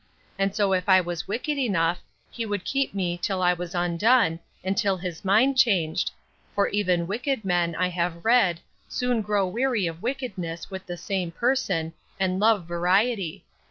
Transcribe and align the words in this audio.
And 0.39 0.55
so 0.55 0.73
if 0.73 0.89
I 0.89 0.99
was 0.99 1.27
wicked 1.27 1.59
enough, 1.59 2.01
he 2.31 2.43
would 2.43 2.65
keep 2.65 2.95
me 2.95 3.19
till 3.21 3.43
I 3.43 3.53
was 3.53 3.75
undone, 3.75 4.39
and 4.63 4.75
till 4.75 4.97
his 4.97 5.23
mind 5.23 5.59
changed; 5.59 6.09
for 6.55 6.69
even 6.69 7.05
wicked 7.05 7.45
men, 7.45 7.75
I 7.75 7.89
have 7.89 8.25
read, 8.25 8.61
soon 8.89 9.21
grow 9.21 9.47
weary 9.47 9.85
of 9.85 10.01
wickedness 10.01 10.71
with 10.71 10.87
the 10.87 10.97
same 10.97 11.29
person, 11.31 11.93
and 12.19 12.39
love 12.39 12.65
variety. 12.65 13.45